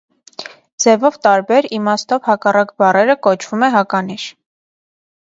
Ձևով 0.85 1.19
տարբեր, 1.25 1.67
իմաստով 1.77 2.23
հակառակ 2.29 2.71
բառերը 2.83 3.17
կոչվում 3.29 3.67
է 3.69 3.71
հականիշ։ 3.77 4.25